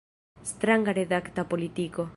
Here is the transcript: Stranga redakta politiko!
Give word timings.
Stranga 0.51 0.95
redakta 1.01 1.47
politiko! 1.55 2.09